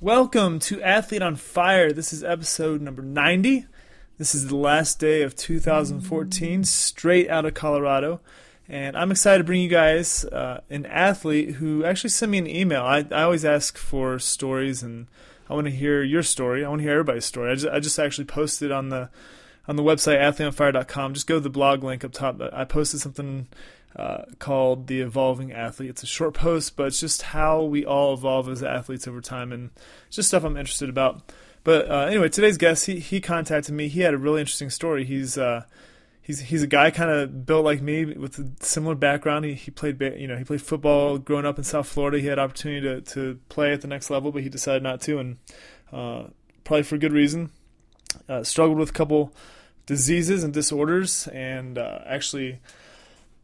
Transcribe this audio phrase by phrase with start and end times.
[0.00, 1.90] Welcome to Athlete on Fire.
[1.90, 3.66] This is episode number 90.
[4.16, 8.20] This is the last day of 2014, straight out of Colorado.
[8.68, 12.46] And I'm excited to bring you guys uh, an athlete who actually sent me an
[12.46, 12.82] email.
[12.82, 15.08] I, I always ask for stories, and
[15.50, 16.64] I want to hear your story.
[16.64, 17.50] I want to hear everybody's story.
[17.50, 19.10] I just, I just actually posted on the
[19.66, 21.14] on the website athleteonfire.com.
[21.14, 22.40] Just go to the blog link up top.
[22.52, 23.48] I posted something
[23.96, 25.90] uh, called The Evolving Athlete.
[25.90, 29.52] It's a short post, but it's just how we all evolve as athletes over time,
[29.52, 29.70] and
[30.10, 31.32] just stuff I'm interested about.
[31.64, 33.88] But uh, anyway, today's guest, he, he contacted me.
[33.88, 35.04] He had a really interesting story.
[35.04, 35.64] He's uh,
[36.22, 39.44] he's he's a guy kind of built like me with a similar background.
[39.44, 42.20] He he played you know he played football growing up in South Florida.
[42.20, 45.18] He had opportunity to to play at the next level, but he decided not to,
[45.18, 45.38] and
[45.92, 46.24] uh,
[46.64, 47.50] probably for good reason.
[48.28, 49.34] Uh, struggled with a couple
[49.86, 52.60] diseases and disorders, and uh, actually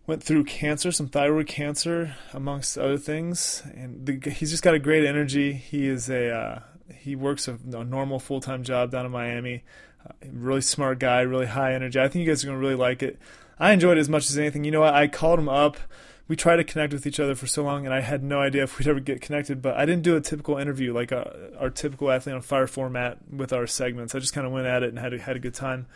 [0.07, 3.63] went through cancer, some thyroid cancer, amongst other things.
[3.75, 5.53] And the, he's just got a great energy.
[5.53, 6.61] He is a uh,
[6.95, 9.65] he works a, a normal full time job down in Miami.
[10.05, 11.99] Uh, really smart guy, really high energy.
[11.99, 13.19] I think you guys are gonna really like it.
[13.59, 14.65] I enjoyed it as much as anything.
[14.65, 14.95] You know what?
[14.95, 15.79] I called him up.
[16.27, 18.63] We tried to connect with each other for so long, and I had no idea
[18.63, 19.61] if we'd ever get connected.
[19.61, 22.67] But I didn't do a typical interview like our, uh, our typical athlete on fire
[22.67, 24.15] format with our segments.
[24.15, 25.87] I just kind of went at it and had a, had a good time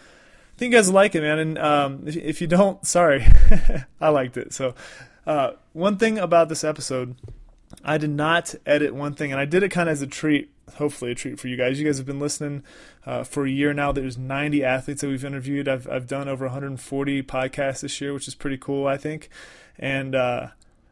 [0.59, 1.39] think you guys like it, man.
[1.39, 3.27] And um, if, if, you don't, sorry,
[4.01, 4.53] I liked it.
[4.53, 4.75] So,
[5.27, 7.17] uh, one thing about this episode,
[7.84, 10.51] I did not edit one thing, and I did it kind of as a treat.
[10.75, 11.81] Hopefully, a treat for you guys.
[11.81, 12.62] You guys have been listening
[13.06, 13.91] uh, for a year now.
[13.91, 15.67] There's 90 athletes that we've interviewed.
[15.67, 19.31] I've I've done over 140 podcasts this year, which is pretty cool, I think.
[19.79, 20.48] And uh,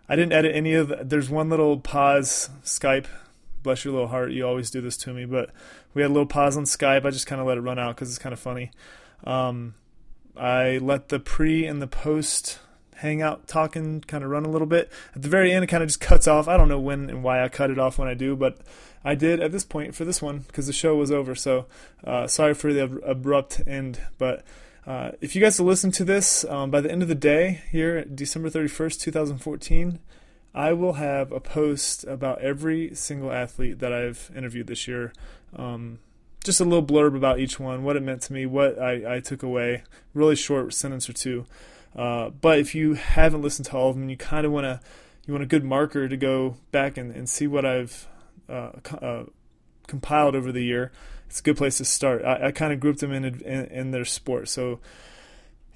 [0.08, 0.88] I didn't edit any of.
[0.88, 3.06] The, there's one little pause Skype
[3.66, 4.30] bless your little heart.
[4.30, 5.50] You always do this to me, but
[5.92, 7.04] we had a little pause on Skype.
[7.04, 8.70] I just kind of let it run out because it's kind of funny.
[9.24, 9.74] Um,
[10.36, 12.58] I let the pre and the post
[12.96, 14.90] hangout talking kind of run a little bit.
[15.14, 16.48] At the very end, it kind of just cuts off.
[16.48, 18.58] I don't know when and why I cut it off when I do, but
[19.04, 21.34] I did at this point for this one because the show was over.
[21.34, 21.66] So
[22.04, 24.00] uh, sorry for the abrupt end.
[24.18, 24.44] But
[24.86, 28.04] uh, if you guys listen to this um, by the end of the day here,
[28.04, 29.98] December 31st, 2014,
[30.54, 35.12] I will have a post about every single athlete that I've interviewed this year.
[35.54, 35.98] Um,
[36.46, 39.20] just a little blurb about each one, what it meant to me, what I, I
[39.20, 39.82] took away,
[40.14, 41.44] really short sentence or two.
[41.94, 44.80] Uh, but if you haven't listened to all of them, you kind of want to
[45.26, 48.06] you want a good marker to go back and, and see what I've
[48.48, 48.70] uh,
[49.02, 49.24] uh,
[49.88, 50.92] compiled over the year.
[51.28, 52.24] It's a good place to start.
[52.24, 54.48] I, I kind of grouped them in, in, in their sport.
[54.48, 54.78] So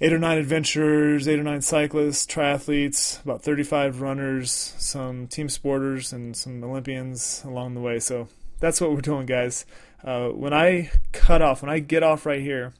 [0.01, 6.13] eight or nine adventurers, eight or nine cyclists, triathletes, about 35 runners, some team sporters,
[6.13, 7.99] and some Olympians along the way.
[7.99, 8.29] So
[8.61, 9.67] that's what we're doing, guys.
[10.05, 12.73] Uh, when I cut off, when I get off right here,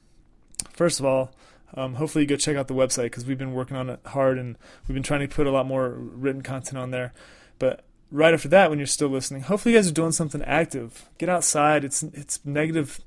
[0.71, 1.31] first of all,
[1.73, 4.37] um, hopefully you go check out the website because we've been working on it hard
[4.37, 7.13] and we've been trying to put a lot more written content on there.
[7.59, 11.09] But right after that, when you're still listening, hopefully you guys are doing something active.
[11.17, 11.83] Get outside.
[11.83, 12.99] It's it's negative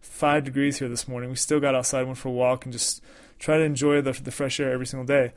[0.00, 1.30] five degrees here this morning.
[1.30, 3.02] We still got outside, went for a walk, and just
[3.38, 5.32] try to enjoy the the fresh air every single day.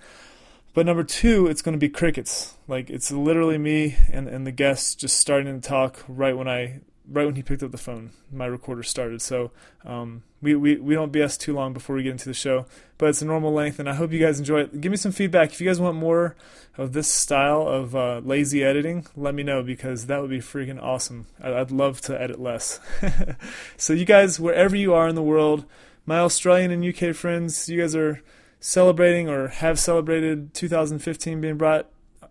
[0.74, 2.56] But number two, it's going to be crickets.
[2.68, 6.80] Like it's literally me and, and the guests just starting to talk right when I
[7.12, 9.22] right when he picked up the phone, my recorder started.
[9.22, 9.52] So
[9.86, 12.66] um, we, we, we don't BS too long before we get into the show,
[12.98, 14.82] but it's a normal length, and I hope you guys enjoy it.
[14.82, 15.52] Give me some feedback.
[15.52, 16.36] If you guys want more
[16.78, 20.82] of this style of uh, lazy editing, let me know because that would be freaking
[20.82, 21.28] awesome.
[21.44, 22.80] I'd love to edit less.
[23.78, 25.66] so, you guys, wherever you are in the world,
[26.06, 28.22] my Australian and UK friends, you guys are
[28.60, 31.88] celebrating or have celebrated 2015 being brought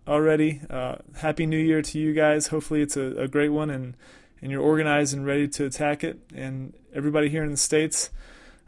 [0.07, 0.61] already.
[0.69, 2.47] Uh, Happy New Year to you guys.
[2.47, 3.95] Hopefully, it's a, a great one and
[4.41, 6.19] and you're organized and ready to attack it.
[6.33, 8.09] And everybody here in the States,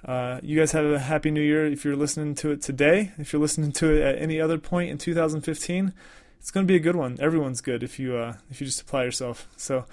[0.05, 3.11] uh, you guys have a happy new year if you're listening to it today.
[3.17, 5.93] If you're listening to it at any other point in 2015,
[6.39, 7.17] it's going to be a good one.
[7.21, 9.47] Everyone's good if you uh, if you just apply yourself.
[9.55, 9.85] So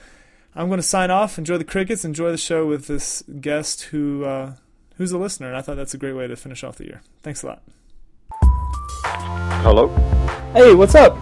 [0.55, 1.39] I'm going to sign off.
[1.39, 2.05] Enjoy the crickets.
[2.05, 4.55] Enjoy the show with this guest who uh,
[4.97, 5.47] who's a listener.
[5.47, 7.03] And I thought that's a great way to finish off the year.
[7.23, 7.63] Thanks a lot.
[9.63, 9.89] Hello.
[10.55, 11.17] Hey, what's up?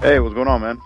[0.00, 0.80] Hey, what's going on, man?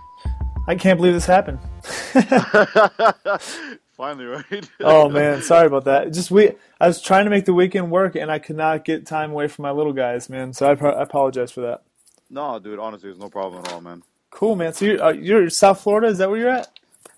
[0.67, 1.59] I can't believe this happened.
[3.99, 4.69] Finally, right?
[4.79, 6.13] oh man, sorry about that.
[6.13, 9.05] Just we, I was trying to make the weekend work, and I could not get
[9.05, 10.53] time away from my little guys, man.
[10.53, 11.83] So I, I apologize for that.
[12.29, 12.79] No, dude.
[12.79, 14.03] Honestly, it's no problem at all, man.
[14.29, 14.73] Cool, man.
[14.73, 16.07] So you're uh, you're South Florida?
[16.07, 16.69] Is that where you're at?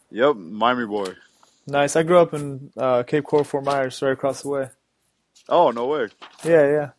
[0.09, 1.13] Yep, Miami boy.
[1.67, 1.95] Nice.
[1.95, 4.69] I grew up in uh, Cape Coral, Fort Myers, right across the way.
[5.49, 6.07] Oh no way.
[6.43, 6.89] Yeah, yeah.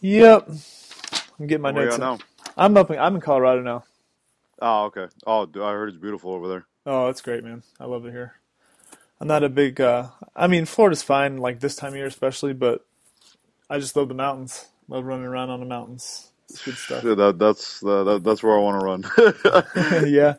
[0.00, 0.48] Yep.
[1.38, 1.98] I'm getting my Where notes.
[1.98, 2.18] now?
[2.56, 2.90] I'm up.
[2.90, 3.84] In, I'm in Colorado now.
[4.66, 5.08] Oh, okay.
[5.26, 6.66] Oh, I heard it's beautiful over there.
[6.86, 7.62] Oh, it's great, man.
[7.78, 8.36] I love it here.
[9.20, 9.78] I'm not a big.
[9.78, 12.82] Uh, I mean, Florida's fine, like this time of year especially, but
[13.68, 14.64] I just love the mountains.
[14.88, 16.30] Love running around on the mountains.
[16.48, 17.04] It's good stuff.
[17.04, 20.08] Yeah, that, that's uh, that, that's where I want to run.
[20.10, 20.36] yeah.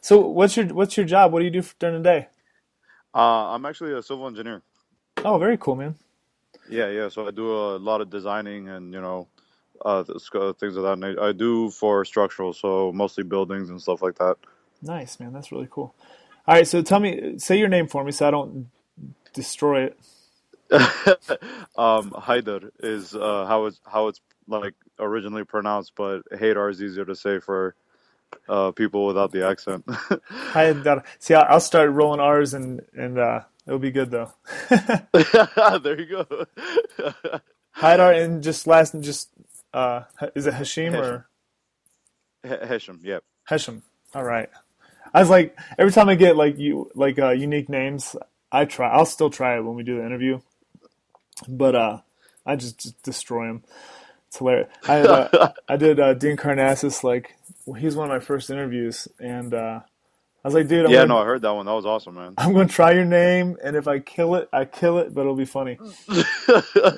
[0.00, 1.32] So what's your what's your job?
[1.32, 2.28] What do you do for, during the day?
[3.12, 4.62] Uh, I'm actually a civil engineer.
[5.24, 5.96] Oh, very cool, man.
[6.70, 7.08] Yeah, yeah.
[7.08, 9.26] So I do a lot of designing and you know,
[9.84, 11.22] uh, things of that nature.
[11.22, 14.36] I do for structural, so mostly buildings and stuff like that.
[14.82, 15.32] Nice, man.
[15.32, 15.94] That's really cool.
[16.46, 18.68] All right, so tell me, say your name for me, so I don't
[19.32, 19.98] destroy it.
[21.76, 27.04] um, Haidar is uh, how it's how it's like originally pronounced, but Haidar is easier
[27.04, 27.74] to say for
[28.48, 29.86] uh, people without the accent.
[29.86, 31.04] Haidar.
[31.18, 34.32] See, I'll I'll start rolling R's and and uh, it'll be good though.
[34.70, 36.46] there you go.
[37.76, 39.30] Haidar and just last and just
[39.74, 40.04] uh,
[40.36, 41.28] is it Hashim or
[42.42, 43.18] He- Hesham, yeah.
[43.46, 43.82] Hashem?
[44.14, 44.50] All right.
[45.12, 48.16] I was like, every time I get like you like uh, unique names,
[48.52, 48.90] I try.
[48.90, 50.40] I'll still try it when we do the interview,
[51.48, 51.98] but uh,
[52.46, 53.64] I just, just destroy them.
[54.28, 54.68] It's hilarious.
[54.88, 55.28] I had, uh,
[55.68, 57.36] I did uh, Dean Karnazes like
[57.78, 59.80] he's one of my first interviews, and uh,
[60.44, 61.66] I was like, dude, I'm Yeah, gonna, no, I heard that one.
[61.66, 62.34] That was awesome, man.
[62.38, 65.36] I'm gonna try your name, and if I kill it, I kill it, but it'll
[65.36, 65.80] be funny.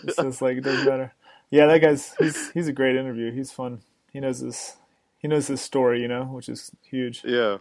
[0.08, 1.14] so it's like it doesn't matter.
[1.50, 3.32] Yeah, that guy's he's he's a great interview.
[3.32, 3.80] He's fun.
[4.12, 4.76] He knows his
[5.18, 7.22] he knows his story, you know, which is huge.
[7.24, 7.58] yeah.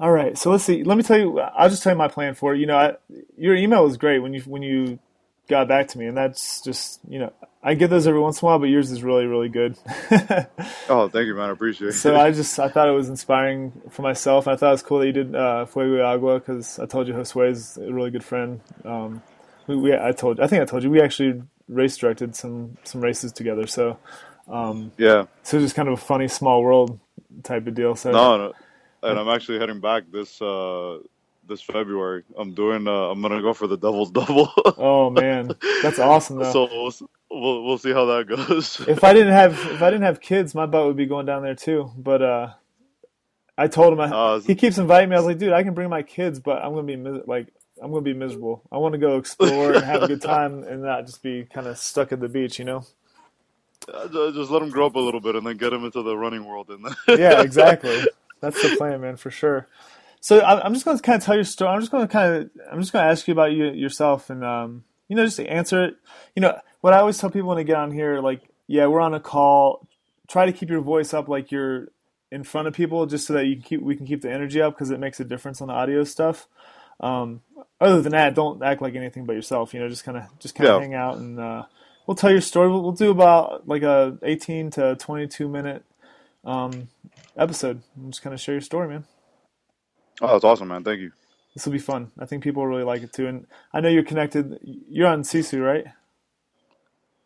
[0.00, 0.84] All right, so let's see.
[0.84, 1.40] Let me tell you.
[1.40, 2.60] I'll just tell you my plan for it.
[2.60, 2.96] You know, I,
[3.36, 5.00] your email was great when you when you
[5.48, 7.32] got back to me, and that's just you know
[7.64, 9.76] I get those every once in a while, but yours is really really good.
[10.90, 11.50] Oh, thank you, man.
[11.50, 11.92] I appreciate it.
[11.94, 14.46] so I just I thought it was inspiring for myself.
[14.48, 17.14] I thought it was cool that you did uh, Fuego Agua because I told you
[17.14, 18.60] Josue is a really good friend.
[18.84, 19.22] Um,
[19.66, 23.00] we, we I told I think I told you we actually race directed some some
[23.00, 23.66] races together.
[23.66, 23.98] So
[24.48, 25.26] um, yeah.
[25.42, 26.98] so it's just kind of a funny small world
[27.42, 27.94] type of deal.
[27.94, 28.52] So No, no.
[29.02, 30.98] And I'm actually heading back this uh
[31.46, 32.24] this February.
[32.36, 34.52] I'm doing uh I'm gonna go for the devil's double.
[34.78, 36.52] oh man, that's awesome though.
[36.52, 36.92] so we'll,
[37.30, 38.80] we'll we'll see how that goes.
[38.88, 41.42] if I didn't have if I didn't have kids, my butt would be going down
[41.42, 41.90] there too.
[41.96, 42.52] But uh,
[43.56, 45.16] I told him I, Uh, he keeps inviting me.
[45.16, 47.48] I was like, dude, I can bring my kids, but I'm gonna be like
[47.82, 48.62] I'm gonna be miserable.
[48.72, 51.66] I want to go explore and have a good time and not just be kind
[51.66, 52.84] of stuck at the beach, you know?
[53.92, 56.16] Uh, just let him grow up a little bit and then get him into the
[56.16, 56.86] running world and
[57.18, 58.04] Yeah, exactly.
[58.40, 59.66] That's the plan, man, for sure.
[60.20, 61.70] So I- I'm just going to kind of tell your story.
[61.70, 64.30] I'm just going to kind of I'm just going to ask you about you yourself
[64.30, 65.96] and um, you know just answer it.
[66.36, 69.00] You know what I always tell people when they get on here, like, yeah, we're
[69.00, 69.86] on a call.
[70.26, 71.88] Try to keep your voice up like you're
[72.30, 74.60] in front of people, just so that you can keep we can keep the energy
[74.60, 76.46] up because it makes a difference on the audio stuff.
[77.00, 77.40] Um,
[77.80, 79.72] other than that, don't act like anything but yourself.
[79.74, 80.80] You know, just kind of just kind of Yeah.
[80.80, 81.64] hang out and uh,
[82.06, 82.68] we'll tell your story.
[82.68, 85.84] We'll, we'll do about like a 18 to 22 minute
[86.44, 86.88] um,
[87.36, 89.04] episode and just kind of share your story, man.
[90.20, 90.82] Oh, that's awesome, man.
[90.84, 91.12] Thank you.
[91.54, 92.10] This will be fun.
[92.18, 93.26] I think people will really like it too.
[93.26, 94.58] And I know you're connected.
[94.62, 95.86] You're on Sisu, right?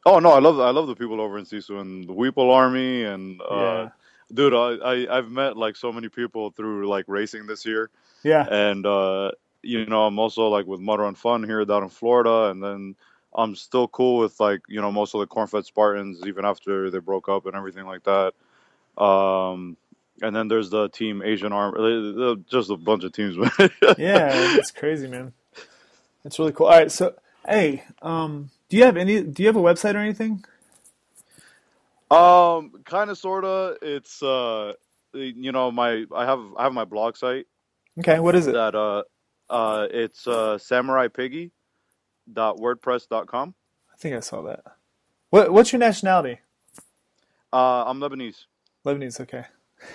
[0.05, 3.05] Oh no, I love I love the people over in Sisu and the Weeple Army
[3.05, 3.89] and uh Yeah.
[4.33, 7.91] dude, I, I I've met like so many people through like racing this year.
[8.25, 8.47] Yeah.
[8.49, 9.33] and uh,
[9.63, 12.97] you know I'm also like with Mud and Fun here down in Florida, and then
[13.35, 16.99] I'm still cool with like you know most of the Cornfed Spartans even after they
[16.99, 18.35] broke up and everything like that.
[19.03, 19.77] Um,
[20.21, 23.37] and then there's the team Asian Arm, uh, just a bunch of teams.
[23.99, 24.57] Yeah.
[24.57, 25.33] It's crazy, man.
[26.25, 26.67] It's really cool.
[26.67, 26.91] All right.
[26.91, 27.15] So,
[27.49, 29.23] hey, um, do you have any?
[29.23, 30.45] Do you have a website or anything?
[32.11, 33.77] um, kind of, sorta.
[33.83, 34.75] It's uh,
[35.15, 37.47] you know my I have I have my blog site
[37.99, 38.21] Okay.
[38.21, 38.53] What is it?
[38.53, 39.03] that uh
[39.53, 43.55] uh it's uh samuraipiggy.wordpress.com.
[43.93, 44.65] I think I saw that.
[45.31, 46.39] What What's your nationality?
[47.53, 48.45] Uh, I'm Lebanese.
[48.87, 49.21] Lebanese.
[49.21, 49.45] Okay.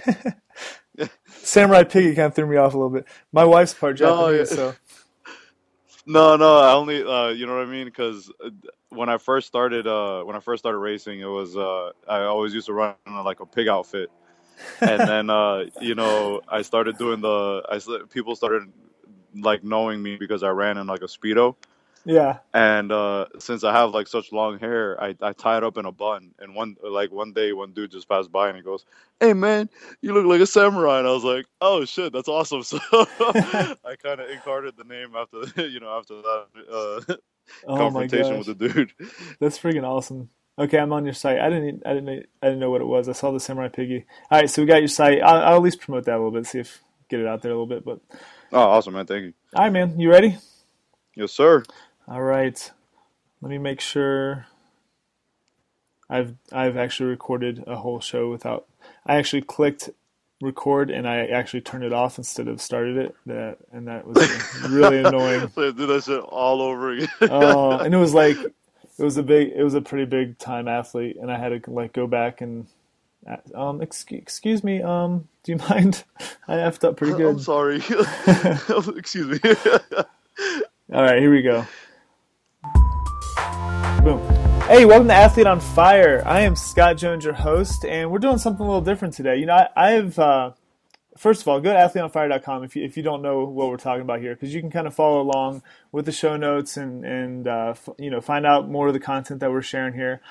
[1.29, 3.05] Samurai Piggy kind of threw me off a little bit.
[3.31, 4.55] My wife's part No, Japanese, yeah.
[4.55, 4.75] so
[6.05, 8.31] No, no, I only uh, you know what I mean because
[8.89, 12.53] when I first started uh, when I first started racing, it was uh, I always
[12.53, 14.09] used to run in like a pig outfit,
[14.81, 17.79] and then uh, you know I started doing the I
[18.09, 18.63] people started
[19.41, 21.55] like knowing me because I ran in like a speedo,
[22.05, 22.37] yeah.
[22.53, 25.85] and uh, since I have like such long hair, I, I tie it up in
[25.85, 26.31] a bun.
[26.39, 28.85] And one like one day, one dude just passed by and he goes,
[29.19, 29.69] "Hey man,
[30.01, 33.95] you look like a samurai." And I was like, "Oh shit, that's awesome!" So I
[34.01, 36.45] kind of incarnated the name after you know after that
[37.09, 37.15] uh,
[37.67, 38.91] Oh confrontation with the dude.
[39.39, 40.29] that's freaking awesome.
[40.59, 41.39] Okay, I'm on your site.
[41.39, 43.07] I didn't, I didn't, I didn't know what it was.
[43.07, 44.05] I saw the Samurai Piggy.
[44.31, 45.21] All right, so we got your site.
[45.21, 47.51] I'll, I'll at least promote that a little bit, see if get it out there
[47.51, 47.85] a little bit.
[47.85, 47.99] But
[48.51, 49.05] Oh, awesome, man!
[49.05, 49.33] Thank you.
[49.55, 50.37] all right, man, you ready?
[51.15, 51.63] Yes, sir.
[52.07, 52.71] All right.
[53.41, 54.47] Let me make sure
[56.09, 58.65] I've I've actually recorded a whole show without
[59.05, 59.89] I actually clicked
[60.41, 63.15] record and I actually turned it off instead of started it.
[63.25, 64.17] That and that was
[64.69, 65.51] really annoying.
[65.55, 67.09] So do that shit all over again.
[67.29, 70.67] Oh, and it was like it was a big it was a pretty big time
[70.67, 72.67] athlete and I had to like go back and
[73.53, 74.81] Um, excuse, excuse me.
[74.81, 76.03] Um, do you mind?
[76.47, 77.27] I effed up pretty good.
[77.27, 77.77] I'm sorry.
[78.97, 79.49] Excuse me.
[80.93, 81.65] All right, here we go.
[84.03, 84.19] Boom.
[84.67, 86.23] Hey, welcome to Athlete on Fire.
[86.25, 89.37] I am Scott Jones, your host, and we're doing something a little different today.
[89.37, 90.51] You know, I, I've uh,
[91.17, 94.01] first of all, go to athleteonfire.com if you, if you don't know what we're talking
[94.01, 97.47] about here, because you can kind of follow along with the show notes and and
[97.47, 100.21] uh, f- you know find out more of the content that we're sharing here.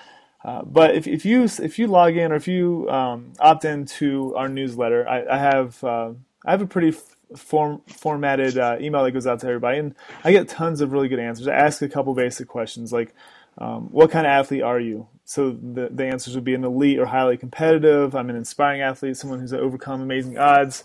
[0.46, 4.32] Uh, but if, if you if you log in or if you um, opt into
[4.36, 6.12] our newsletter, I, I have uh,
[6.44, 6.96] I have a pretty
[7.36, 11.08] form, formatted uh, email that goes out to everybody, and I get tons of really
[11.08, 11.48] good answers.
[11.48, 13.12] I ask a couple basic questions like,
[13.58, 17.00] um, "What kind of athlete are you?" So the the answers would be an elite
[17.00, 18.14] or highly competitive.
[18.14, 20.84] I'm an inspiring athlete, someone who's overcome amazing odds.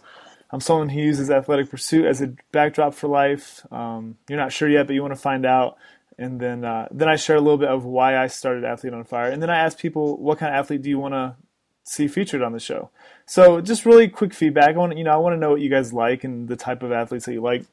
[0.49, 3.63] I'm someone who uses athletic pursuit as a backdrop for life.
[3.71, 5.77] Um, you're not sure yet, but you want to find out
[6.21, 9.03] and then uh, then I share a little bit of why I started Athlete on
[9.03, 11.35] Fire, and then I ask people what kind of athlete do you want to
[11.83, 12.91] see featured on the show.
[13.25, 14.75] So just really quick feedback.
[14.75, 16.83] I want you know I want to know what you guys like and the type
[16.83, 17.65] of athletes that you like.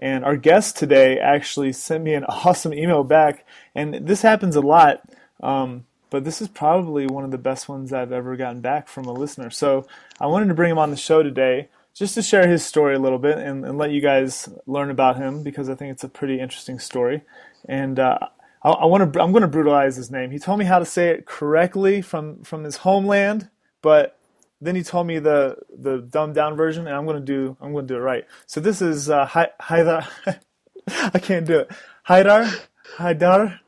[0.00, 4.60] And our guest today actually sent me an awesome email back, and this happens a
[4.60, 5.02] lot.
[5.40, 9.06] Um, but this is probably one of the best ones I've ever gotten back from
[9.06, 9.48] a listener.
[9.48, 9.86] So
[10.20, 12.98] I wanted to bring him on the show today just to share his story a
[12.98, 16.08] little bit and, and let you guys learn about him because I think it's a
[16.08, 17.22] pretty interesting story
[17.68, 18.18] and uh,
[18.62, 20.30] I, I want to I'm going to brutalize his name.
[20.30, 23.48] He told me how to say it correctly from from his homeland,
[23.82, 24.18] but
[24.60, 27.72] then he told me the the dumbed down version, and I'm going to do I'm
[27.72, 28.24] going to do it right.
[28.46, 30.06] So this is uh, Haidar.
[30.88, 31.70] I can't do it.
[32.08, 33.60] Haidar Haidar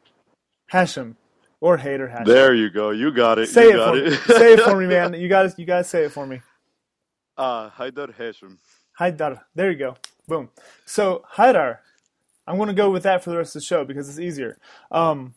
[0.69, 1.17] Hachem
[1.61, 2.27] or Hader Hachem.
[2.27, 2.91] There you go.
[2.91, 3.49] You got it.
[3.49, 4.11] Say you it got for it.
[4.11, 4.17] me.
[4.39, 5.15] say it for me, man.
[5.15, 6.41] You got you got to say it for me.
[7.37, 8.59] Uh, Haidar Hachem.
[8.99, 9.41] Haidar.
[9.55, 9.97] There you go.
[10.29, 10.51] Boom.
[10.85, 11.79] So Haidar,
[12.47, 14.59] I'm going to go with that for the rest of the show because it's easier.
[14.91, 15.35] Um,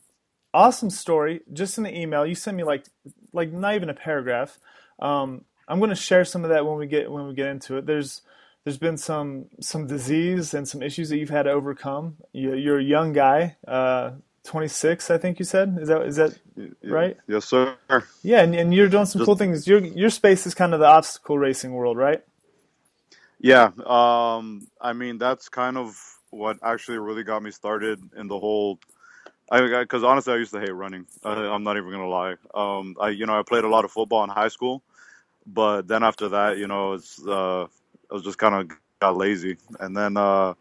[0.54, 1.42] awesome story.
[1.52, 2.86] Just in the email, you sent me like
[3.34, 4.60] like not even a paragraph.
[5.00, 7.78] Um, I'm going to share some of that when we get when we get into
[7.78, 7.86] it.
[7.86, 8.22] There's
[8.64, 12.18] there's been some some disease and some issues that you've had to overcome.
[12.34, 14.12] You, are a young guy, uh,
[14.48, 15.78] 26, I think you said.
[15.80, 16.40] Is that is that
[16.84, 17.18] right?
[17.28, 17.76] Yes, sir.
[18.24, 19.68] Yeah, and, and you're doing some Just, cool things.
[19.68, 22.24] Your your space is kind of the obstacle racing world, right?
[23.40, 23.72] Yeah.
[23.86, 28.80] Um, I mean, that's kind of what actually really got me started in the whole.
[29.52, 31.06] I because honestly, I used to hate running.
[31.24, 32.36] I, I'm not even gonna lie.
[32.54, 34.82] Um, I you know I played a lot of football in high school,
[35.46, 39.58] but then after that, you know, it's uh, I was just kind of got lazy,
[39.80, 40.54] and then uh,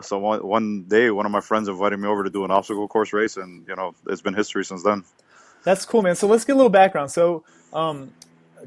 [0.00, 2.88] so one one day, one of my friends invited me over to do an obstacle
[2.88, 5.04] course race, and you know, it's been history since then.
[5.64, 6.16] That's cool, man.
[6.16, 7.10] So let's get a little background.
[7.10, 8.12] So, um,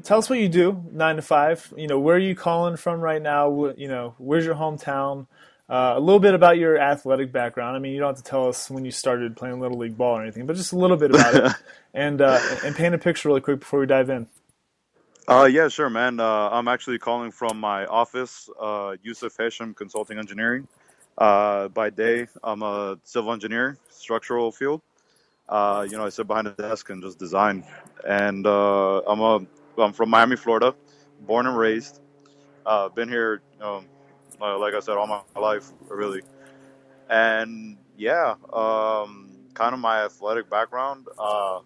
[0.02, 1.72] tell us what you do nine to five.
[1.76, 3.72] You know, where are you calling from right now?
[3.76, 5.26] You know, where's your hometown?
[5.68, 7.76] Uh, a little bit about your athletic background.
[7.76, 10.16] I mean, you don't have to tell us when you started playing little league ball
[10.16, 11.52] or anything, but just a little bit about it,
[11.94, 14.28] and uh, and paint a picture really quick before we dive in.
[15.28, 16.20] Uh, yeah, sure, man.
[16.20, 20.68] Uh, I'm actually calling from my office, uh, Yusuf Hachem Consulting Engineering.
[21.18, 24.82] Uh, by day, I'm a civil engineer, structural field.
[25.48, 27.64] Uh, you know, I sit behind a desk and just design.
[28.06, 29.46] And uh, I'm a
[29.78, 30.74] I'm from Miami, Florida,
[31.20, 32.00] born and raised.
[32.64, 33.86] Uh, been here um,
[34.40, 36.22] like I said, all my life, really.
[37.08, 41.06] And yeah, um, kind of my athletic background.
[41.18, 41.60] Uh,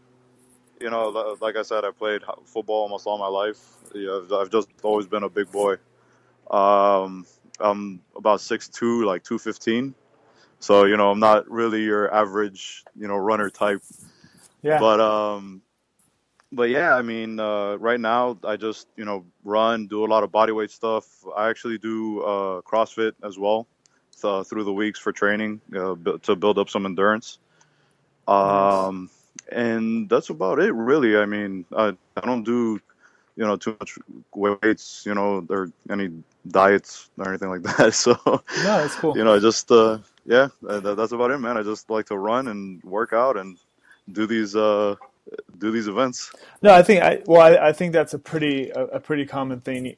[0.81, 3.59] you know, like I said, I played football almost all my life.
[3.95, 5.77] Yeah, I've, I've just always been a big boy.
[6.51, 7.27] Um,
[7.61, 9.95] I'm about six two, like 215.
[10.59, 13.83] So, you know, I'm not really your average, you know, runner type.
[14.63, 14.79] Yeah.
[14.79, 15.63] But um,
[16.53, 20.25] but yeah, I mean, uh, right now I just you know run, do a lot
[20.25, 21.07] of body weight stuff.
[21.37, 23.67] I actually do uh, CrossFit as well
[24.11, 27.39] so, through the weeks for training uh, to build up some endurance.
[28.29, 29.11] Um,
[29.51, 31.17] and that's about it, really.
[31.17, 32.81] I mean, I, I don't do
[33.37, 33.99] you know too much
[34.35, 36.11] weights, you know, or any
[36.49, 37.95] diets or anything like that.
[37.95, 39.17] So no, that's cool.
[39.17, 41.57] You know, I just uh, yeah, that, that's about it, man.
[41.57, 43.59] I just like to run and work out and
[44.13, 44.97] do these uh
[45.59, 46.33] do these events.
[46.63, 49.61] No, I think I well, I, I think that's a pretty a, a, pretty common
[49.61, 49.95] thing.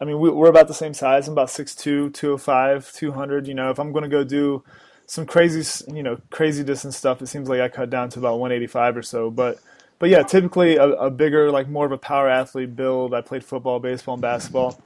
[0.00, 1.26] I mean, we, are about the same size.
[1.26, 3.46] I'm about 6'2", 205, 200.
[3.46, 4.62] You know, if I'm going to go do
[5.06, 8.38] some crazy, you know, crazy distance stuff, it seems like I cut down to about
[8.38, 9.30] 185 or so.
[9.30, 9.58] But
[9.98, 13.14] but yeah, typically a, a bigger, like more of a power athlete build.
[13.14, 14.78] I played football, baseball, and basketball.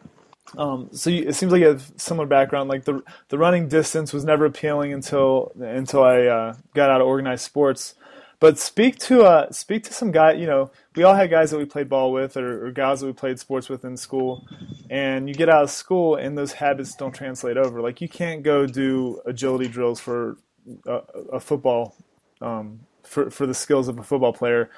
[0.56, 2.68] Um, so you, it seems like you have similar background.
[2.68, 7.06] Like the the running distance was never appealing until until I uh, got out of
[7.06, 7.94] organized sports.
[8.40, 10.32] But speak to uh, speak to some guy.
[10.32, 13.06] You know, we all had guys that we played ball with, or, or, guys that
[13.06, 14.46] we played sports with in school.
[14.88, 17.82] And you get out of school, and those habits don't translate over.
[17.82, 20.38] Like you can't go do agility drills for
[20.86, 21.00] a,
[21.34, 21.94] a football
[22.40, 24.70] um, for for the skills of a football player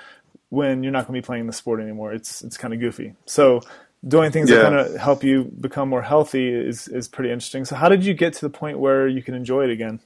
[0.48, 2.12] when you're not going to be playing the sport anymore.
[2.12, 3.14] It's it's kind of goofy.
[3.26, 3.62] So
[4.06, 4.56] doing things Yeah.
[4.56, 7.64] that kind of help you become more healthy is is pretty interesting.
[7.64, 10.00] So how did you get to the point where you can enjoy it again?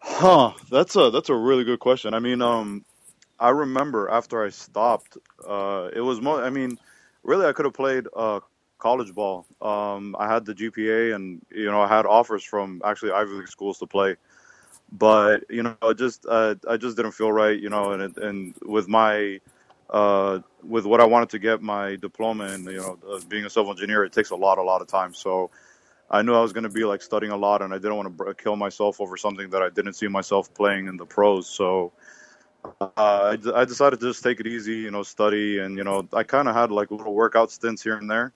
[0.00, 2.14] Huh, that's a that's a really good question.
[2.14, 2.84] I mean, um,
[3.40, 6.42] I remember after I stopped, uh, it was more.
[6.42, 6.78] I mean,
[7.22, 8.40] really, I could have played uh,
[8.78, 9.46] college ball.
[9.60, 13.48] Um, I had the GPA, and you know, I had offers from actually Ivy League
[13.48, 14.16] schools to play,
[14.92, 17.58] but you know, it just uh, I just didn't feel right.
[17.58, 19.40] You know, and it- and with my
[19.90, 23.50] uh, with what I wanted to get my diploma in, you know, uh, being a
[23.50, 25.14] civil engineer, it takes a lot, a lot of time.
[25.14, 25.50] So.
[26.08, 28.16] I knew I was going to be like studying a lot, and I didn't want
[28.16, 31.48] to kill myself over something that I didn't see myself playing in the pros.
[31.48, 31.92] So
[32.80, 35.84] uh, I, d- I decided to just take it easy, you know, study, and you
[35.84, 38.32] know, I kind of had like little workout stints here and there.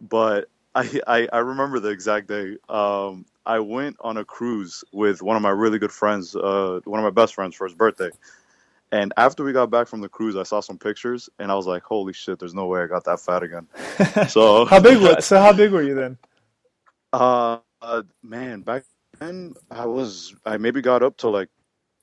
[0.00, 2.56] But I, I, I remember the exact day.
[2.68, 7.00] Um, I went on a cruise with one of my really good friends, uh, one
[7.00, 8.10] of my best friends, for his birthday.
[8.92, 11.66] And after we got back from the cruise, I saw some pictures, and I was
[11.66, 12.38] like, "Holy shit!
[12.38, 13.66] There's no way I got that fat again."
[14.28, 14.98] So how big?
[15.02, 16.18] were- So how big were you then?
[17.12, 18.84] Uh, uh, man, back
[19.18, 21.48] then I was I maybe got up to like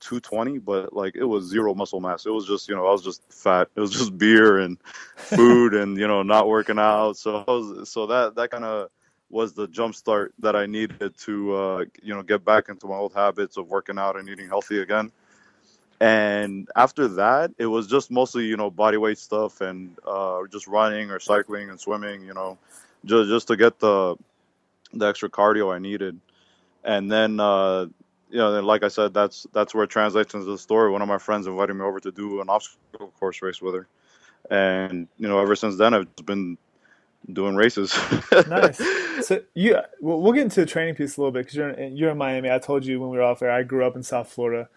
[0.00, 2.26] 220, but like it was zero muscle mass.
[2.26, 3.68] It was just you know I was just fat.
[3.76, 4.78] It was just beer and
[5.16, 7.16] food and you know not working out.
[7.16, 8.88] So I was so that that kind of
[9.30, 12.96] was the jump start that I needed to uh, you know get back into my
[12.96, 15.10] old habits of working out and eating healthy again.
[16.00, 20.66] And after that, it was just mostly you know body weight stuff and uh, just
[20.66, 22.24] running or cycling and swimming.
[22.24, 22.58] You know,
[23.04, 24.16] just just to get the
[24.92, 26.18] the extra cardio I needed.
[26.84, 27.86] And then, uh,
[28.30, 30.90] you know, like I said, that's that's where it translates into the story.
[30.90, 33.88] One of my friends invited me over to do an obstacle course race with her,
[34.50, 36.58] and you know, ever since then, I've been
[37.32, 37.96] doing races.
[38.48, 38.80] Nice.
[39.22, 42.10] So you, we'll get into the training piece a little bit because you're in, you're
[42.10, 42.50] in Miami.
[42.50, 43.50] I told you when we were off there.
[43.50, 44.68] I grew up in South Florida.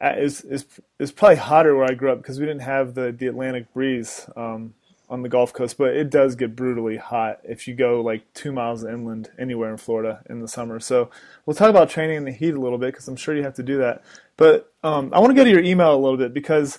[0.00, 0.64] Uh, It's it's
[0.98, 4.28] it's probably hotter where I grew up because we didn't have the the Atlantic breeze
[4.36, 4.74] um,
[5.10, 8.52] on the Gulf Coast, but it does get brutally hot if you go like two
[8.52, 10.78] miles inland anywhere in Florida in the summer.
[10.80, 11.10] So
[11.46, 13.54] we'll talk about training in the heat a little bit because I'm sure you have
[13.54, 14.02] to do that.
[14.36, 16.78] But um, I want to go to your email a little bit because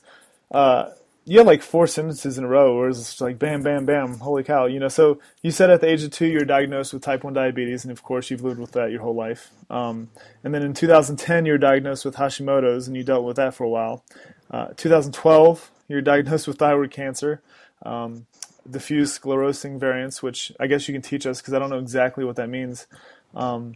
[0.51, 0.91] uh,
[1.29, 4.43] you had like four sentences in a row where it's like bam, bam, bam, holy
[4.43, 4.87] cow, you know.
[4.87, 7.83] So you said at the age of two you were diagnosed with type one diabetes,
[7.83, 9.51] and of course you've lived with that your whole life.
[9.69, 10.09] Um,
[10.43, 13.63] and then in 2010 you were diagnosed with Hashimoto's, and you dealt with that for
[13.63, 14.03] a while.
[14.49, 17.43] Uh, 2012 you were diagnosed with thyroid cancer,
[17.83, 18.25] um,
[18.67, 22.25] diffuse sclerosing variants, which I guess you can teach us because I don't know exactly
[22.25, 22.87] what that means.
[23.35, 23.75] Um,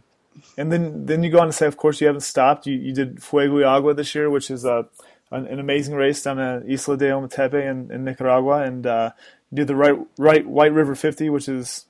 [0.58, 2.66] and then then you go on to say, of course, you haven't stopped.
[2.66, 4.88] You you did Fuego y Agua this year, which is a
[5.34, 9.10] an, an amazing race down at Isla de Ometepe in, in Nicaragua, and uh,
[9.52, 11.86] did the right right White River 50, which is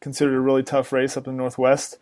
[0.00, 1.98] considered a really tough race up in the Northwest.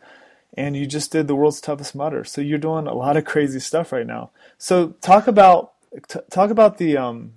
[0.57, 2.25] And you just did the world's toughest Mudder.
[2.25, 4.31] So you're doing a lot of crazy stuff right now.
[4.59, 5.73] So talk about
[6.09, 7.33] t- talk about the um,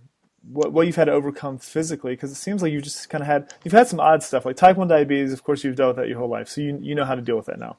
[0.51, 3.27] what, what you've had to overcome physically, because it seems like you just kind of
[3.27, 5.33] had you've had some odd stuff like type one diabetes.
[5.33, 7.21] Of course, you've dealt with that your whole life, so you you know how to
[7.21, 7.77] deal with that now.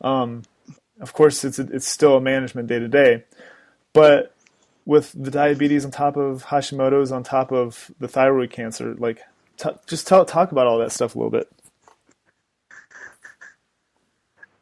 [0.00, 0.42] Um,
[1.00, 3.24] of course, it's it's still a management day to day,
[3.92, 4.34] but
[4.88, 9.22] with the diabetes on top of Hashimoto's on top of the thyroid cancer, like
[9.58, 11.50] t- just tell, talk about all that stuff a little bit.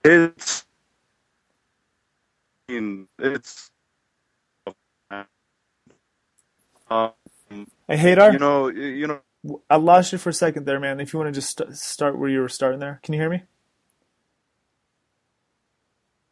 [0.05, 0.67] it's,
[2.69, 3.71] I mean, it's,
[6.91, 9.21] um, Hey, Hadar, you know, you know,
[9.71, 11.01] I lost you for a second there, man.
[11.01, 13.31] If you want to just st- start where you were starting there, can you hear
[13.31, 13.45] me?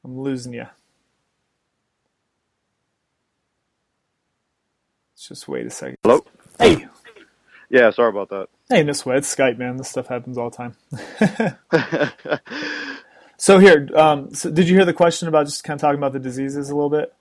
[0.04, 0.66] I'm losing you.
[5.28, 5.96] Just wait a second.
[6.02, 6.24] hello.
[6.58, 6.86] Hey,
[7.70, 8.48] Yeah, sorry about that.
[8.68, 9.18] hey, no sweat.
[9.18, 9.76] It's Skype, man.
[9.76, 10.76] This stuff happens all the time.
[13.36, 16.12] so here, um, so did you hear the question about just kind of talking about
[16.12, 17.12] the diseases a little bit?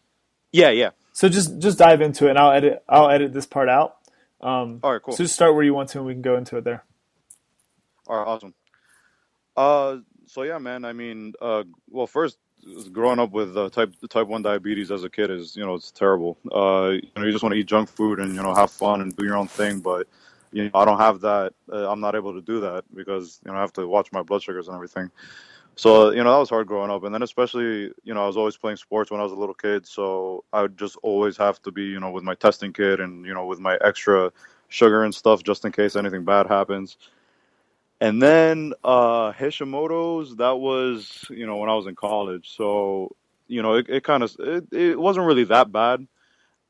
[0.51, 0.91] yeah, yeah.
[1.15, 3.97] So just just dive into it, and I'll edit I'll edit this part out.
[4.41, 5.13] Um, All right, cool.
[5.15, 6.83] So just start where you want to, and we can go into it there.
[8.07, 8.53] All right, awesome.
[9.55, 10.85] Uh, so yeah, man.
[10.85, 12.37] I mean, uh, well, first,
[12.91, 15.91] growing up with uh, type type one diabetes as a kid is, you know, it's
[15.91, 16.37] terrible.
[16.51, 19.01] Uh, you know, you just want to eat junk food and you know have fun
[19.01, 20.07] and do your own thing, but
[20.51, 21.53] you know, I don't have that.
[21.71, 24.21] Uh, I'm not able to do that because you know I have to watch my
[24.21, 25.09] blood sugars and everything.
[25.75, 28.37] So you know that was hard growing up, and then especially you know I was
[28.37, 31.61] always playing sports when I was a little kid, so I would just always have
[31.63, 34.31] to be you know with my testing kit and you know with my extra
[34.69, 36.97] sugar and stuff just in case anything bad happens.
[38.01, 42.55] And then uh, Hashimoto's, that was, you know, when I was in college.
[42.55, 43.15] So,
[43.47, 46.05] you know, it, it kind of, it, it wasn't really that bad.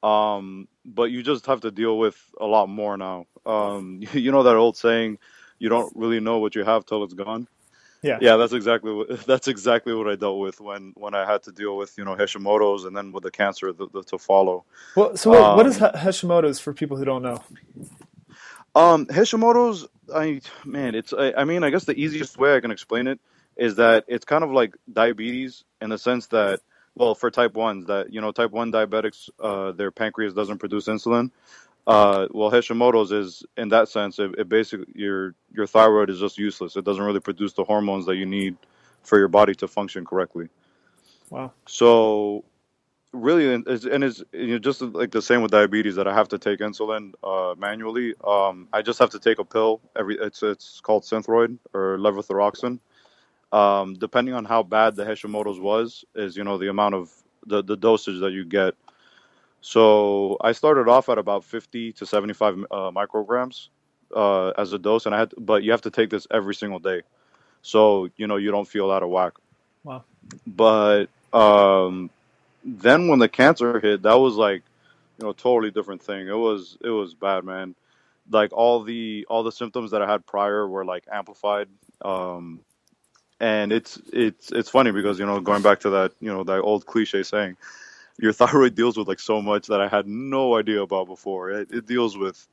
[0.03, 3.25] Um, but you just have to deal with a lot more now.
[3.45, 5.17] Um, you know that old saying,
[5.59, 7.47] you don't really know what you have till it's gone.
[8.01, 8.17] Yeah.
[8.19, 11.51] Yeah, that's exactly what that's exactly what I dealt with when when I had to
[11.51, 14.65] deal with you know Hashimoto's and then with the cancer the, the, to follow.
[14.95, 17.41] Well, so what, what is Um, Ha- Hashimoto's for people who don't know?
[18.75, 22.71] Um, Hashimoto's, I man, it's I, I mean, I guess the easiest way I can
[22.71, 23.19] explain it
[23.55, 26.59] is that it's kind of like diabetes in the sense that,
[26.95, 30.87] well, for type ones, that you know, type one diabetics, uh, their pancreas doesn't produce
[30.87, 31.31] insulin.
[31.85, 36.37] Uh, well, Hashimoto's is in that sense, it, it basically your your thyroid is just
[36.37, 36.75] useless.
[36.75, 38.55] It doesn't really produce the hormones that you need
[39.03, 40.49] for your body to function correctly.
[41.29, 41.51] Wow.
[41.67, 42.45] So
[43.13, 46.13] really, and it's, and it's you know, just like the same with diabetes that I
[46.13, 48.15] have to take insulin uh, manually.
[48.25, 50.17] Um, I just have to take a pill every.
[50.19, 52.79] It's it's called Synthroid or levothyroxine.
[53.51, 57.11] Um, depending on how bad the Hashimoto's was, is you know the amount of
[57.45, 58.73] the the dosage that you get.
[59.61, 63.69] So I started off at about 50 to 75 uh, micrograms
[64.13, 66.53] uh, as a dose, and I had, to, but you have to take this every
[66.53, 67.03] single day,
[67.61, 69.33] so you know you don't feel out of whack.
[69.83, 70.03] Wow.
[70.47, 72.09] But um,
[72.63, 74.63] then when the cancer hit, that was like,
[75.17, 76.27] you know, a totally different thing.
[76.27, 77.75] It was it was bad, man.
[78.29, 81.67] Like all the all the symptoms that I had prior were like amplified.
[82.01, 82.61] Um,
[83.39, 86.61] and it's it's it's funny because you know going back to that you know that
[86.61, 87.57] old cliche saying,
[88.17, 91.51] your thyroid deals with like so much that I had no idea about before.
[91.51, 92.47] It, it deals with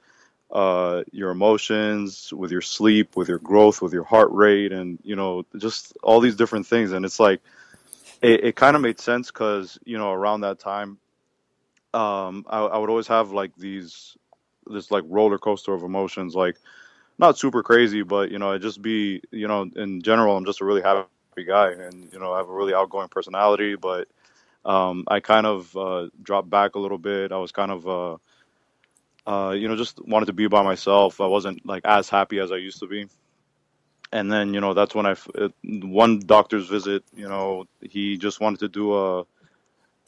[0.50, 5.16] uh, your emotions, with your sleep, with your growth, with your heart rate, and you
[5.16, 6.92] know just all these different things.
[6.92, 7.40] And it's like
[8.22, 10.98] it, it kind of made sense because you know around that time
[11.94, 14.16] um I, I would always have like these
[14.66, 16.56] this like roller coaster of emotions like
[17.18, 20.64] not super crazy but you know just be you know in general i'm just a
[20.64, 21.08] really happy
[21.46, 21.74] guy and
[22.12, 24.08] you know i have a really outgoing personality but
[24.64, 27.32] um i kind of uh dropped back a little bit.
[27.32, 28.16] I was kind of uh
[29.26, 31.20] uh you know just wanted to be by myself.
[31.20, 33.08] I wasn't like as happy as i used to be
[34.12, 37.04] and then you know that's when I uh, one doctor's visit.
[37.14, 39.24] You know, he just wanted to do a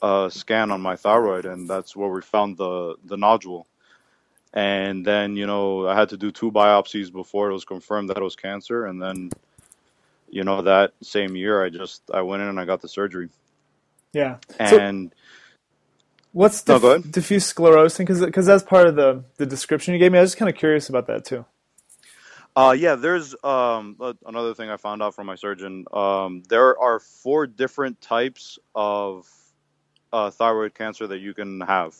[0.01, 3.67] a scan on my thyroid, and that's where we found the the nodule.
[4.53, 8.17] And then you know I had to do two biopsies before it was confirmed that
[8.17, 9.31] it was cancer, and then
[10.29, 13.29] you know that same year I just I went in and I got the surgery.
[14.13, 14.37] Yeah.
[14.63, 15.13] So And
[16.33, 17.05] what's No, diff- ahead.
[17.11, 18.07] diffuse sclerosing?
[18.07, 20.19] Because that's part of the, the description you gave me.
[20.19, 21.45] I was just kind of curious about that too.
[22.55, 25.85] Uh, yeah, there's um, another thing I found out from my surgeon.
[25.93, 29.27] Um, there are four different types of
[30.13, 31.95] uh, thyroid cancer that you can have,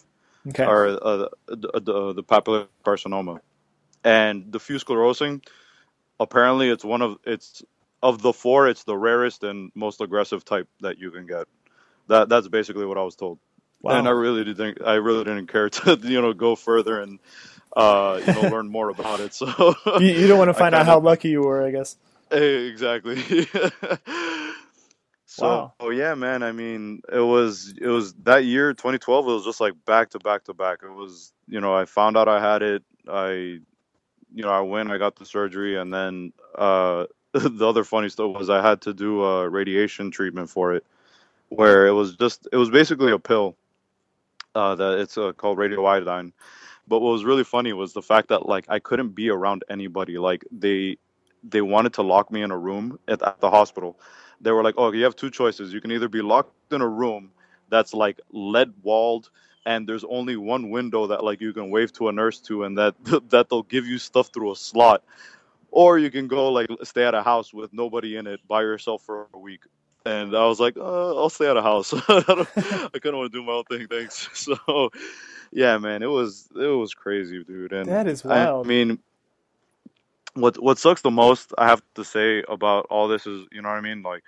[0.50, 0.70] Okay.
[0.70, 3.40] or uh, the, the, the papillary carcinoma,
[4.04, 5.44] and diffuse sclerosing.
[6.20, 7.64] Apparently, it's one of it's
[8.04, 11.48] of the four, it's the rarest and most aggressive type that you can get.
[12.08, 13.40] That that's basically what I was told,
[13.82, 13.94] Wow.
[13.98, 17.20] and I really didn't I really didn't care to you know go further and
[17.76, 19.34] uh, you know learn more about it.
[19.34, 21.98] So You, you don't want to find out how lucky you were, I guess.
[22.32, 23.22] Eh, exactly.
[25.26, 25.74] so Wow.
[25.80, 26.44] oh yeah, man.
[26.44, 29.28] I mean, it was it was that year, 2012.
[29.28, 30.80] It was just like back to back to back.
[30.84, 32.84] It was you know I found out I had it.
[33.08, 33.60] I
[34.34, 38.36] you know I went, I got the surgery, and then uh, the other funny stuff
[38.36, 40.86] was I had to do a radiation treatment for it,
[41.50, 43.56] where it was just it was basically a pill
[44.56, 46.32] uh, that it's uh, called radioiodine.
[46.88, 50.18] But what was really funny was the fact that like I couldn't be around anybody.
[50.18, 50.98] Like they
[51.44, 54.00] they wanted to lock me in a room at, at the hospital.
[54.42, 55.74] They were like, "Oh, you have two choices.
[55.74, 57.32] You can either be locked in a room
[57.70, 59.30] that's like lead walled
[59.66, 62.78] and there's only one window that like you can wave to a nurse to and
[62.78, 62.96] that
[63.30, 65.04] that they'll give you stuff through a slot,
[65.72, 69.04] or you can go like stay at a house with nobody in it by yourself
[69.04, 69.62] for a week."
[70.06, 71.94] And I was like, uh, "I'll stay at a house.
[71.94, 74.92] I, kind of want to do my own thing, thanks." So,
[75.52, 77.74] yeah, man, it was it was crazy, dude.
[77.74, 79.00] And That is I mean,
[80.34, 83.70] what what sucks the most I have to say about all this is, you know
[83.70, 84.02] what I mean?
[84.02, 84.24] Like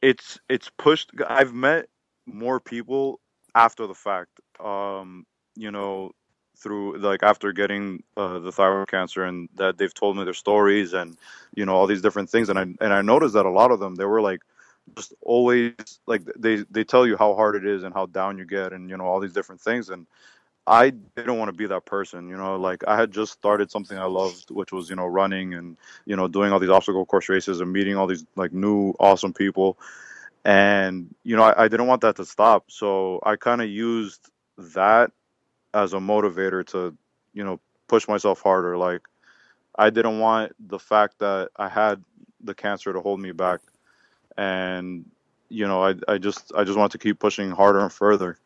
[0.00, 1.88] it's it's pushed I've met
[2.26, 3.20] more people
[3.54, 4.40] after the fact.
[4.58, 5.26] Um,
[5.56, 6.12] you know,
[6.60, 10.92] through like after getting uh, the thyroid cancer and that they've told me their stories
[10.92, 11.16] and
[11.54, 13.80] you know all these different things and I and I noticed that a lot of
[13.80, 14.40] them they were like
[14.96, 15.72] just always
[16.06, 18.90] like they they tell you how hard it is and how down you get and
[18.90, 20.06] you know all these different things and
[20.66, 22.56] I didn't want to be that person, you know.
[22.56, 26.14] Like I had just started something I loved, which was you know running and you
[26.14, 29.78] know doing all these obstacle course races and meeting all these like new awesome people,
[30.44, 32.70] and you know I, I didn't want that to stop.
[32.70, 35.10] So I kind of used that
[35.74, 36.96] as a motivator to
[37.32, 38.76] you know push myself harder.
[38.76, 39.02] Like
[39.76, 42.02] I didn't want the fact that I had
[42.42, 43.60] the cancer to hold me back,
[44.36, 45.04] and
[45.48, 48.38] you know I I just I just wanted to keep pushing harder and further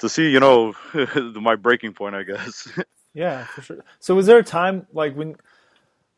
[0.00, 0.74] to see, you know,
[1.34, 2.68] my breaking point, I guess.
[3.12, 3.84] Yeah, for sure.
[3.98, 5.34] So was there a time like when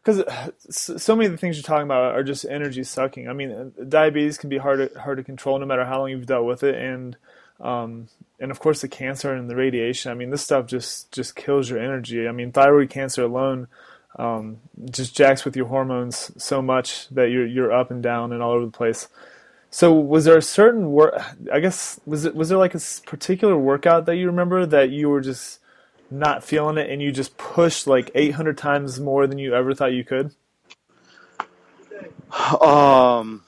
[0.04, 0.22] because
[0.68, 3.30] so many of the things you're talking about are just energy sucking.
[3.30, 6.26] I mean, diabetes can be hard to, hard to control no matter how long you've
[6.26, 7.16] dealt with it, and
[7.62, 10.10] um, and of course the cancer and the radiation.
[10.10, 12.28] I mean, this stuff just just kills your energy.
[12.28, 13.68] I mean, thyroid cancer alone
[14.16, 14.58] um,
[14.90, 18.52] just jacks with your hormones so much that you're you're up and down and all
[18.52, 19.08] over the place.
[19.70, 21.14] So, was there a certain work?
[21.50, 25.08] I guess was it was there like a particular workout that you remember that you
[25.08, 25.60] were just
[26.10, 29.94] not feeling it and you just pushed like 800 times more than you ever thought
[29.94, 30.32] you could?
[32.60, 33.42] Um,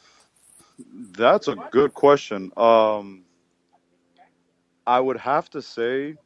[1.12, 2.52] that's a good question.
[2.56, 3.23] Um,
[4.86, 6.16] I would have to say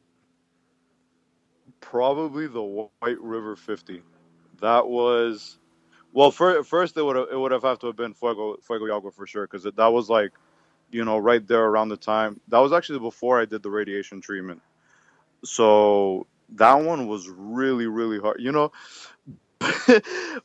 [1.79, 4.01] probably the White River 50.
[4.61, 5.57] That was
[6.13, 6.31] well.
[6.31, 8.95] For, first, it would have, it would have have to have been Fuego Fuego y
[8.95, 10.31] Agua for sure because that was like,
[10.91, 12.39] you know, right there around the time.
[12.49, 14.61] That was actually before I did the radiation treatment.
[15.43, 18.41] So that one was really really hard.
[18.41, 18.71] You know,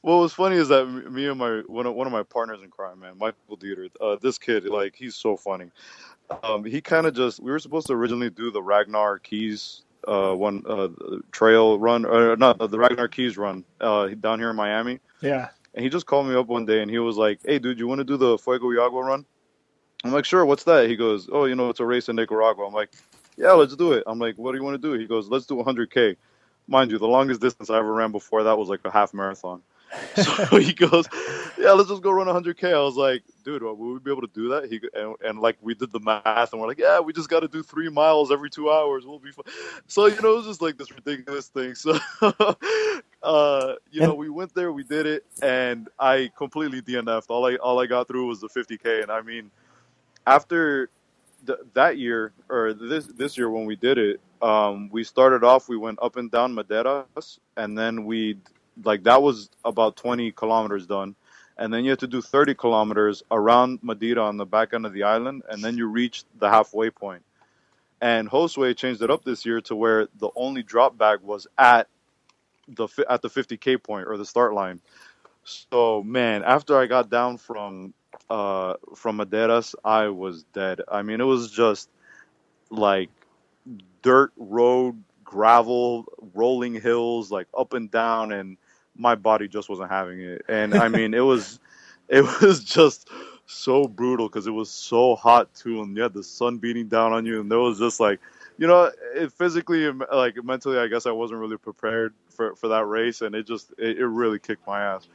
[0.00, 2.70] what was funny is that me and my one of, one of my partners in
[2.70, 5.70] crime, man, Michael Dieter, uh, this kid, like he's so funny.
[6.42, 10.34] Um, he kind of just we were supposed to originally do the Ragnar Keys uh,
[10.34, 10.88] one uh,
[11.32, 15.00] trail run, or not the Ragnar Keys run uh, down here in Miami.
[15.20, 15.48] Yeah.
[15.74, 17.88] And he just called me up one day and he was like, "Hey, dude, you
[17.88, 19.24] want to do the Fuego y Agua run?"
[20.04, 20.44] I'm like, "Sure.
[20.44, 22.92] What's that?" He goes, "Oh, you know, it's a race in Nicaragua." I'm like,
[23.36, 25.46] "Yeah, let's do it." I'm like, "What do you want to do?" He goes, "Let's
[25.46, 26.16] do 100k."
[26.66, 29.62] Mind you, the longest distance I ever ran before that was like a half marathon.
[30.16, 31.06] so he goes,
[31.58, 34.30] "Yeah, let's just go run 100k." I was like, "Dude, will we be able to
[34.34, 37.12] do that?" He and, and like we did the math, and we're like, "Yeah, we
[37.12, 39.06] just got to do three miles every two hours.
[39.06, 39.44] We'll be fine."
[39.86, 41.74] So you know, it was just like this ridiculous thing.
[41.84, 41.98] So,
[43.22, 47.30] uh, you know, we went there, we did it, and I completely DNF'd.
[47.30, 49.50] All I all I got through was the 50k, and I mean,
[50.26, 50.90] after
[51.46, 55.68] th- that year or this this year when we did it, um, we started off.
[55.68, 58.38] We went up and down Maderas, and then we
[58.82, 61.14] like that was about 20 kilometers done
[61.56, 64.92] and then you have to do 30 kilometers around Madera on the back end of
[64.92, 67.22] the island, and then you reach the halfway point.
[68.00, 71.88] And Josue changed it up this year to where the only drop bag was at
[72.68, 74.80] the at the 50k point or the start line.
[75.44, 77.94] So man, after I got down from
[78.28, 80.80] uh, from Maderas, I was dead.
[80.90, 81.88] I mean, it was just
[82.70, 83.10] like
[84.02, 88.56] dirt road, gravel, rolling hills, like up and down, and
[88.96, 90.42] my body just wasn't having it.
[90.48, 91.60] And I mean, it was,
[92.08, 93.08] it was just
[93.46, 97.12] so brutal because it was so hot too, and you had the sun beating down
[97.12, 98.20] on you, and there was just like,
[98.56, 102.86] you know, it physically, like mentally, I guess I wasn't really prepared for for that
[102.86, 105.08] race, and it just, it, it really kicked my ass.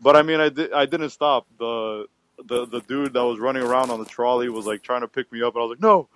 [0.00, 1.46] But I mean, I did, I didn't stop.
[1.58, 2.06] The
[2.46, 5.30] the the dude that was running around on the trolley was like trying to pick
[5.32, 6.08] me up, and I was like, no.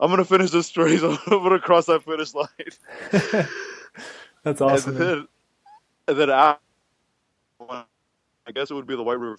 [0.00, 1.02] I'm gonna finish this race.
[1.02, 2.48] I'm gonna cross that finish line.
[4.42, 5.28] That's awesome.
[6.08, 6.56] Then I,
[7.70, 9.38] I guess it would be the White River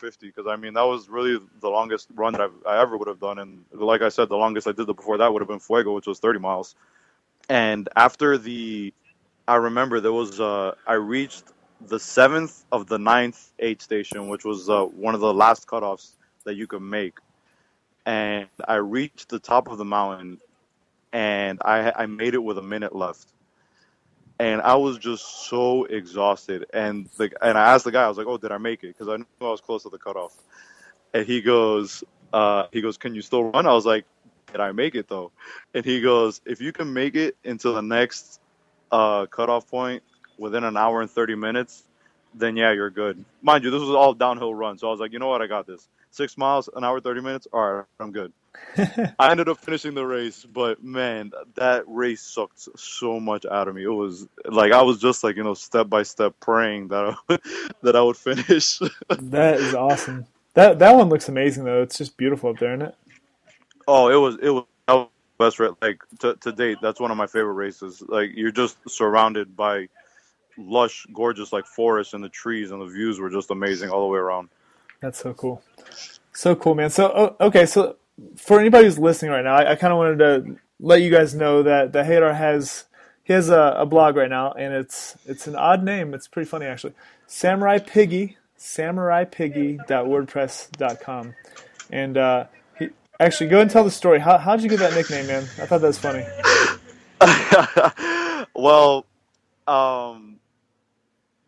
[0.00, 3.08] 50 because I mean that was really the longest run that I've, I ever would
[3.08, 5.48] have done, and like I said, the longest I did the before that would have
[5.48, 6.76] been Fuego, which was 30 miles.
[7.48, 8.94] And after the,
[9.48, 11.44] I remember there was uh, I reached
[11.88, 16.16] the seventh of the ninth aid station, which was uh, one of the last cutoffs
[16.44, 17.18] that you could make,
[18.06, 20.40] and I reached the top of the mountain,
[21.12, 23.28] and I I made it with a minute left
[24.40, 26.64] and I was just so exhausted.
[26.72, 28.96] And the and I asked the guy, I was like, "Oh, did I make it?"
[28.96, 30.34] Because I knew I was close to the cutoff.
[31.12, 34.06] And he goes, uh, "He goes, can you still run?" I was like,
[34.50, 35.30] "Did I make it though?"
[35.74, 38.40] And he goes, "If you can make it into the next
[38.90, 40.02] uh, cutoff point
[40.38, 41.84] within an hour and thirty minutes,
[42.34, 45.12] then yeah, you're good." Mind you, this was all downhill run, so I was like,
[45.12, 45.42] "You know what?
[45.42, 45.86] I got this.
[46.12, 47.46] Six miles, an hour thirty minutes.
[47.52, 48.32] All right, I'm good."
[49.18, 53.74] I ended up finishing the race, but man, that race sucked so much out of
[53.74, 53.84] me.
[53.84, 57.38] It was like I was just like you know step by step praying that I,
[57.82, 58.78] that I would finish.
[59.08, 60.26] that is awesome.
[60.54, 61.82] That that one looks amazing though.
[61.82, 62.94] It's just beautiful up there, isn't it?
[63.86, 65.08] Oh, it was it was, was
[65.38, 66.78] best like to to date.
[66.82, 68.02] That's one of my favorite races.
[68.06, 69.88] Like you're just surrounded by
[70.56, 74.12] lush, gorgeous like forests and the trees, and the views were just amazing all the
[74.12, 74.48] way around.
[75.00, 75.62] That's so cool.
[76.32, 76.90] So cool, man.
[76.90, 77.96] So oh, okay, so
[78.36, 81.34] for anybody who's listening right now, I, I kind of wanted to let you guys
[81.34, 82.84] know that the Hadar has
[83.24, 86.14] he has a, a, blog right now, and it's it's an odd name.
[86.14, 86.94] It's pretty funny actually.
[87.26, 91.34] Samurai Piggy, SamuraiPiggy.wordpress.com,
[91.90, 92.46] and uh,
[92.78, 92.88] he,
[93.20, 94.18] actually go and tell the story.
[94.18, 95.42] How how'd you get that nickname, man?
[95.42, 96.24] I thought that was funny.
[98.54, 99.04] well,
[99.66, 100.38] um,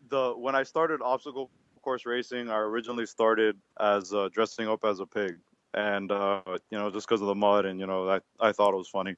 [0.09, 1.49] the when I started obstacle
[1.81, 5.37] course racing, I originally started as uh, dressing up as a pig
[5.73, 8.73] and uh, you know just because of the mud and you know I, I thought
[8.73, 9.15] it was funny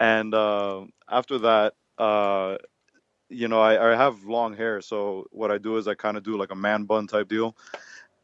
[0.00, 2.56] and uh, after that uh,
[3.28, 6.22] you know, I, I have long hair, so what I do is I kind of
[6.22, 7.56] do like a man bun type deal.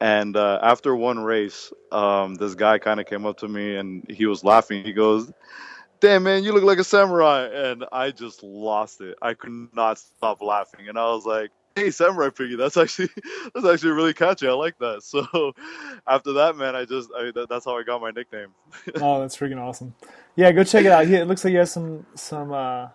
[0.01, 4.05] And uh, after one race, um, this guy kind of came up to me and
[4.11, 4.85] he was laughing.
[4.85, 5.33] He goes,
[6.01, 9.17] "Damn man, you look like a samurai!" And I just lost it.
[9.23, 13.09] I could not stop laughing, and I was like, "Hey, Samurai Piggy, that's actually
[13.55, 14.49] that's actually really catchy.
[14.49, 15.53] I like that." So
[16.07, 18.49] after that, man, I just I, that, that's how I got my nickname.
[18.97, 19.95] oh, that's freaking awesome!
[20.37, 21.07] Yeah, go check it out.
[21.07, 22.53] It looks like you have some some.
[22.53, 22.89] Uh,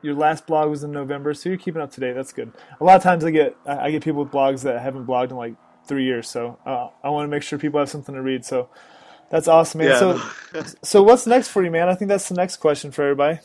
[0.00, 2.12] your last blog was in November, so you're keeping up to date.
[2.12, 2.52] That's good.
[2.80, 5.36] A lot of times I get I get people with blogs that haven't blogged in
[5.36, 5.54] like
[5.86, 8.44] three years, so uh, I want to make sure people have something to read.
[8.44, 8.68] So
[9.30, 9.88] that's awesome, man.
[9.88, 9.98] Yeah.
[9.98, 11.88] So so what's next for you, man?
[11.88, 13.40] I think that's the next question for everybody.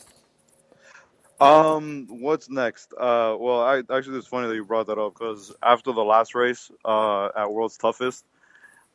[1.40, 2.92] Um, what's next?
[2.92, 6.34] Uh, well, I actually it's funny that you brought that up because after the last
[6.34, 8.24] race, uh, at World's Toughest,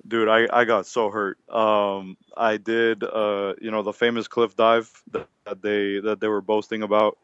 [0.07, 1.37] dude, I, I got so hurt.
[1.49, 5.27] Um, I did, uh, you know, the famous cliff dive that,
[5.61, 7.17] they that they were boasting about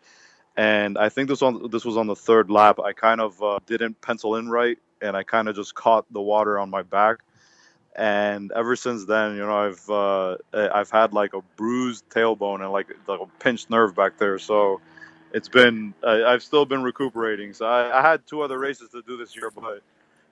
[0.57, 2.79] and I think this on this was on the third lap.
[2.79, 6.21] I kind of uh, didn't pencil in right, and I kind of just caught the
[6.21, 7.19] water on my back.
[7.95, 12.71] And ever since then, you know, I've uh, I've had like a bruised tailbone and
[12.71, 14.37] like, like a pinched nerve back there.
[14.39, 14.81] So
[15.33, 17.53] it's been I've still been recuperating.
[17.53, 19.81] So I, I had two other races to do this year, but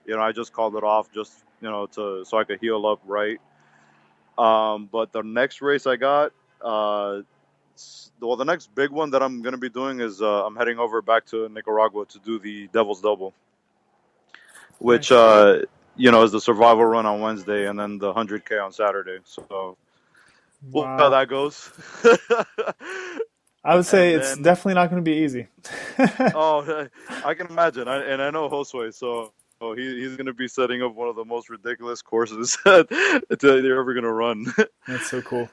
[0.06, 2.86] you know I just called it off just you know to so I could heal
[2.86, 3.40] up right.
[4.38, 7.22] Um, but the next race I got, uh,
[8.20, 10.80] well, the next big one that I'm going to be doing is uh, I'm heading
[10.80, 13.34] over back to Nicaragua to do the Devil's Double,
[14.80, 15.60] which uh,
[15.96, 19.20] you know is the survival run on Wednesday and then the 100k on Saturday.
[19.26, 19.78] So
[20.72, 21.72] we'll see how that goes.
[23.64, 25.48] I would say and it's then, definitely not going to be easy.
[26.36, 26.88] oh,
[27.26, 30.48] I can imagine, I, and I know Josue, so oh, he, he's going to be
[30.48, 34.46] setting up one of the most ridiculous courses that they're ever going to run.
[34.88, 35.50] That's so cool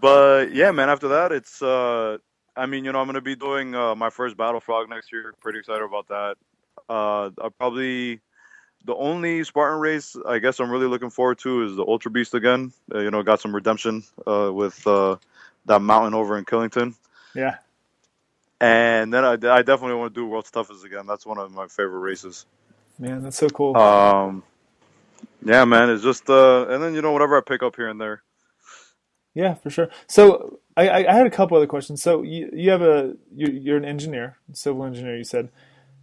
[0.00, 0.88] but yeah, man.
[0.88, 2.18] After that, it's uh,
[2.56, 5.34] I mean, you know, I'm gonna be doing uh, my first Battle Frog next year.
[5.40, 6.36] Pretty excited about that.
[6.88, 8.20] Uh, I'll probably
[8.84, 12.34] the only Spartan race I guess I'm really looking forward to is the Ultra Beast
[12.34, 12.72] again.
[12.94, 15.16] Uh, you know, got some redemption uh, with uh,
[15.66, 16.94] that mountain over in Killington.
[17.34, 17.56] Yeah.
[18.60, 21.06] And then I, I definitely want to do World's Toughest again.
[21.06, 22.46] That's one of my favorite races.
[22.98, 23.76] Man, that's so cool.
[23.76, 24.42] Um,
[25.44, 25.90] yeah, man.
[25.90, 28.22] It's just uh, and then you know whatever I pick up here and there.
[29.34, 29.90] Yeah, for sure.
[30.06, 32.02] So I, I had a couple other questions.
[32.02, 35.16] So you, you have a you're, you're an engineer, civil engineer.
[35.16, 35.50] You said.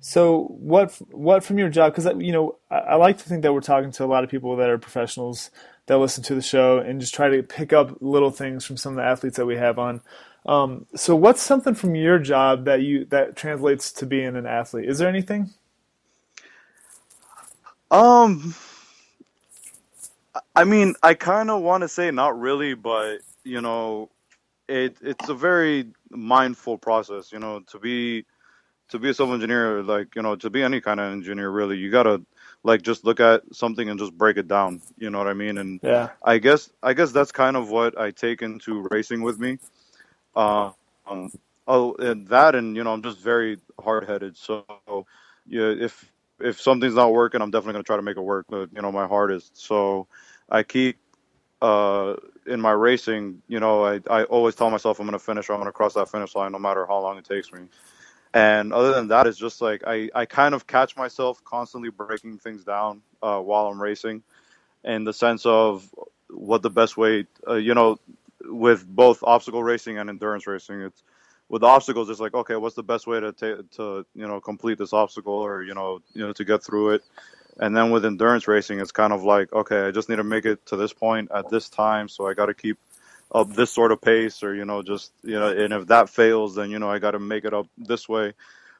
[0.02, 1.96] So what what from your job?
[1.96, 4.30] Because you know I, I, like to think that we're talking to a lot of
[4.30, 5.52] people that are professionals
[5.92, 8.94] that listen to the show and just try to pick up little things from some
[8.94, 10.00] of the athletes that we have on.
[10.46, 14.88] Um, so what's something from your job that you that translates to being an athlete?
[14.88, 15.50] Is there anything?
[17.92, 18.56] Um
[20.56, 24.12] I mean, I kind of want to say not really, but you know,
[24.70, 27.34] it it's a very mindful process.
[27.34, 28.26] You know, to be
[28.92, 31.78] to be a civil engineer, like you know, to be any kind of engineer, really,
[31.78, 32.22] you gotta
[32.64, 34.82] like just look at something and just break it down.
[34.98, 35.58] You know what I mean?
[35.58, 39.40] And yeah, I guess I guess that's kind of what I take into racing with
[39.40, 39.60] me.
[40.36, 40.72] Uh,
[41.08, 41.32] um,
[41.68, 44.38] oh, and that, and you know, I'm just very hard headed.
[44.38, 44.66] So,
[45.48, 48.46] yeah, if if something's not working, I'm definitely gonna try to make it work.
[48.50, 50.08] But you know, my heart is so
[50.50, 50.98] I keep
[51.62, 52.16] uh,
[52.48, 55.54] in my racing, you know, I, I always tell myself I'm going to finish or
[55.54, 57.62] I'm going to cross that finish line no matter how long it takes me.
[58.34, 62.38] And other than that, it's just like I, I kind of catch myself constantly breaking
[62.38, 64.24] things down uh, while I'm racing
[64.84, 65.90] in the sense of
[66.30, 68.00] what the best way, uh, you know,
[68.44, 71.04] with both obstacle racing and endurance racing, it's
[71.50, 74.78] with obstacles, it's like, okay, what's the best way to ta- to you know complete
[74.78, 77.04] this obstacle or you know you know to get through it,
[77.60, 80.46] and then with endurance racing, it's kind of like, okay, I just need to make
[80.46, 82.78] it to this point at this time, so I got to keep
[83.34, 86.56] up this sort of pace, or you know, just you know, and if that fails,
[86.56, 88.34] then you know, I got to make it up this way.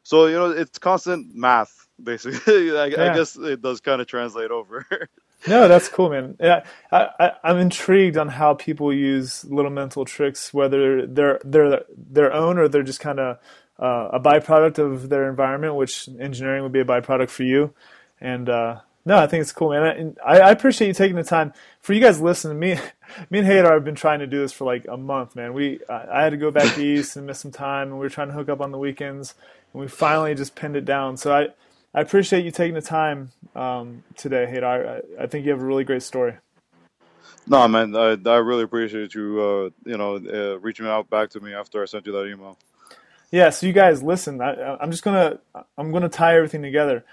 [0.04, 2.72] So you know, it's constant math, basically.
[2.78, 3.12] I, yeah.
[3.12, 4.86] I guess it does kind of translate over.
[5.48, 6.36] no, that's cool, man.
[6.40, 11.84] Yeah, I, I, I'm intrigued on how people use little mental tricks, whether they're they're
[11.96, 13.38] their own or they're just kind of
[13.80, 17.74] uh, a byproduct of their environment, which engineering would be a byproduct for you.
[18.20, 20.16] And uh, no, I think it's cool, man.
[20.24, 21.54] I, I, appreciate you taking the time.
[21.80, 22.80] For you guys listening, to me,
[23.30, 25.54] me and Haidar have been trying to do this for like a month, man.
[25.54, 28.28] We, I had to go back east and miss some time, and we were trying
[28.28, 29.36] to hook up on the weekends,
[29.74, 31.18] and we finally just pinned it down.
[31.18, 31.48] So I,
[31.94, 35.04] I appreciate you taking the time um, today, Haidar.
[35.20, 36.36] I, I think you have a really great story.
[37.48, 41.40] No, man, I, I really appreciate you, uh, you know, uh, reaching out back to
[41.40, 42.58] me after I sent you that email.
[43.32, 44.42] Yeah, so you guys listen.
[44.42, 45.40] I, I'm just gonna,
[45.78, 47.04] I'm gonna tie everything together.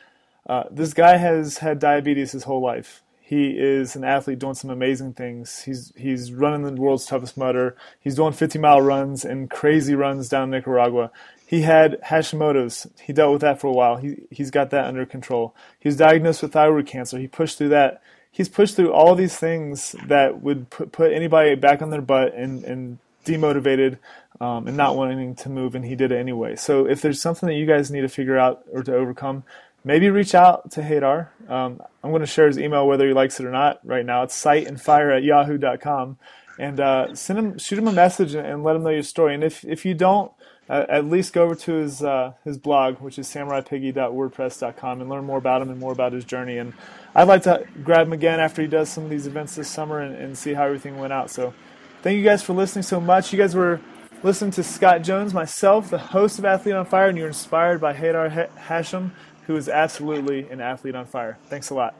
[0.46, 3.02] Uh, this guy has had diabetes his whole life.
[3.28, 5.60] He is an athlete doing some amazing things.
[5.64, 7.76] He's he's running the world's toughest Mudder.
[8.00, 11.10] He's doing 50 mile runs and crazy runs down Nicaragua.
[11.44, 12.86] He had Hashimoto's.
[13.02, 13.98] He dealt with that for a while.
[13.98, 15.54] He he's got that under control.
[15.78, 17.18] He was diagnosed with thyroid cancer.
[17.18, 18.00] He pushed through that.
[18.30, 22.32] He's pushed through all these things that would put, put anybody back on their butt
[22.34, 23.98] and, and demotivated
[24.40, 26.56] um, and not wanting to move, and he did it anyway.
[26.56, 29.44] So if there's something that you guys need to figure out or to overcome,
[29.88, 31.28] maybe reach out to Hadar.
[31.48, 34.22] Um, I'm going to share his email whether he likes it or not right now.
[34.22, 36.18] It's sightandfire at yahoo.com.
[36.58, 39.34] And uh, send him, shoot him a message and let him know your story.
[39.34, 40.30] And if, if you don't,
[40.68, 45.24] uh, at least go over to his uh, his blog, which is samuraipiggy.wordpress.com, and learn
[45.24, 46.58] more about him and more about his journey.
[46.58, 46.74] And
[47.14, 50.00] I'd like to grab him again after he does some of these events this summer
[50.00, 51.30] and, and see how everything went out.
[51.30, 51.54] So,
[52.02, 53.32] thank you guys for listening so much.
[53.32, 53.80] You guys were
[54.22, 57.94] listening to Scott Jones, myself, the host of Athlete on Fire, and you're inspired by
[57.94, 59.12] Hadar Hachem
[59.48, 61.38] who is absolutely an athlete on fire.
[61.46, 61.94] Thanks a lot.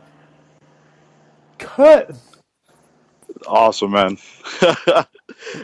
[1.59, 2.15] Cut.
[3.47, 4.19] Awesome, man.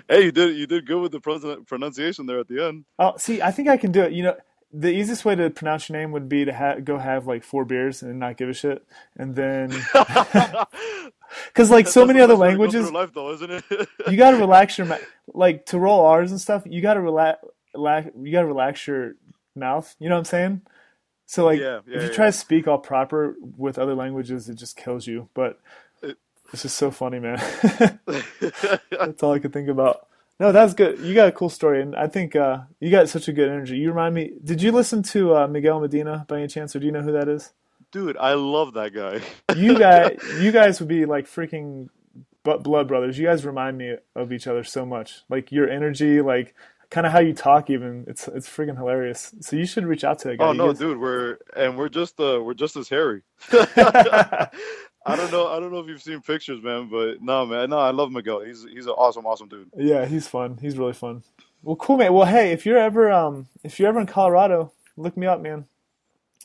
[0.09, 1.21] hey, you did you did good with the
[1.67, 2.87] pronunciation there at the end.
[2.99, 4.13] Oh, see, I think I can do it.
[4.13, 4.37] You know,
[4.73, 7.67] the easiest way to pronounce your name would be to ha- go have like four
[7.67, 8.83] beers and not give a shit,
[9.19, 9.69] and then
[11.49, 13.65] because like so many other languages, life though, isn't it?
[14.11, 14.97] you got to relax your ma-
[15.35, 16.63] like to roll R's and stuff.
[16.65, 17.45] You got to relax.
[17.75, 19.17] you got to relax your
[19.55, 19.95] mouth.
[19.99, 20.63] You know what I'm saying?
[21.27, 22.15] So like, yeah, yeah, if you yeah.
[22.15, 25.29] try to speak all proper with other languages, it just kills you.
[25.35, 25.59] But
[26.03, 26.19] it,
[26.53, 27.39] it's just so funny, man.
[28.91, 30.07] that's all I could think about.
[30.41, 30.99] No, that's good.
[30.99, 33.77] You got a cool story, and I think uh, you got such a good energy.
[33.77, 34.33] You remind me.
[34.43, 37.13] Did you listen to uh, Miguel Medina by any chance, or do you know who
[37.13, 37.53] that is?
[37.93, 39.21] Dude, I love that guy.
[39.57, 41.89] you guys, you guys would be like freaking
[42.43, 43.17] blood brothers.
[43.17, 45.23] You guys remind me of each other so much.
[45.29, 46.55] Like your energy, like
[46.95, 49.35] kind of how you talk even it's it's freaking hilarious.
[49.41, 50.47] So you should reach out to a guy.
[50.47, 53.23] Oh no dude we're and we're just uh we're just as hairy.
[53.53, 57.79] I don't know i don't know if you've seen pictures man but no man no
[57.79, 58.41] i love miguel.
[58.41, 59.71] He's he's an awesome awesome dude.
[59.77, 60.57] Yeah he's fun.
[60.61, 61.25] He's really fun.
[61.63, 62.13] Well cool man.
[62.13, 65.67] Well hey if you're ever um if you're ever in colorado look me up man.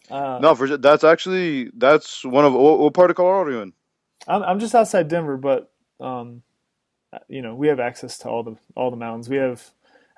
[0.10, 0.78] Uh, no for sure.
[0.78, 3.74] That's actually that's one of what, what part of colorado are you in?
[4.28, 6.42] I'm, I'm just outside denver but um
[7.28, 9.30] you know we have access to all the all the mountains.
[9.30, 9.64] We have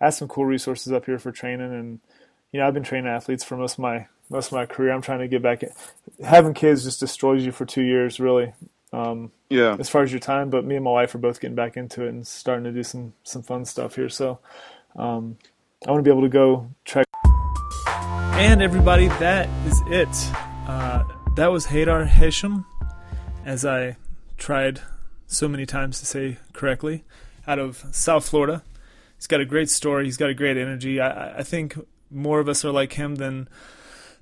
[0.01, 1.71] has some cool resources up here for training.
[1.73, 1.99] And
[2.51, 4.91] you know, I've been training athletes for most of my most of my career.
[4.91, 5.63] I'm trying to get back.
[5.63, 5.69] In.
[6.25, 8.53] Having kids just destroys you for two years, really.
[8.91, 9.77] Um, yeah.
[9.79, 12.03] As far as your time, but me and my wife are both getting back into
[12.05, 14.09] it and starting to do some some fun stuff here.
[14.09, 14.39] So
[14.95, 15.37] um,
[15.87, 17.05] I want to be able to go track.
[18.33, 20.09] And everybody, that is it.
[20.67, 21.03] Uh,
[21.35, 22.65] that was Hadar Hachem,
[23.45, 23.97] as I
[24.37, 24.81] tried
[25.27, 27.03] so many times to say correctly,
[27.47, 28.63] out of South Florida
[29.21, 30.05] he's got a great story.
[30.05, 30.99] He's got a great energy.
[30.99, 31.75] I, I think
[32.09, 33.47] more of us are like him than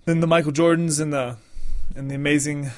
[0.03, 1.37] than the Michael Jordans and the
[1.95, 2.69] and the amazing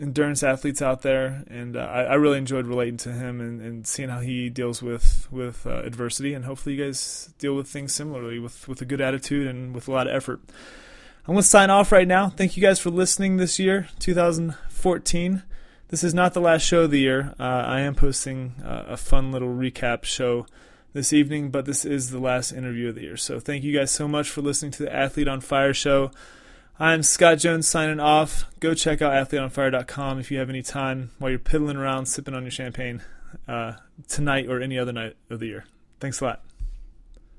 [0.00, 1.44] endurance athletes out there.
[1.46, 4.82] And uh, I, I, really enjoyed relating to him and, and seeing how he deals
[4.82, 6.34] with with uh, adversity.
[6.34, 9.86] And hopefully, you guys deal with things similarly with with a good attitude and with
[9.86, 10.40] a lot of effort.
[11.28, 12.30] I'm going to sign off right now.
[12.30, 15.44] Thank you guys for listening this year, 2014.
[15.88, 17.34] This is not the last show of the year.
[17.38, 20.46] Uh, I am posting uh, a fun little recap show
[20.92, 23.16] this evening, but this is the last interview of the year.
[23.16, 26.10] So thank you guys so much for listening to the Athlete on Fire show.
[26.78, 28.46] I'm Scott Jones signing off.
[28.58, 32.42] Go check out athleteonfire.com if you have any time while you're piddling around sipping on
[32.42, 33.02] your champagne
[33.46, 33.74] uh,
[34.08, 35.64] tonight or any other night of the year.
[36.00, 36.49] Thanks a lot.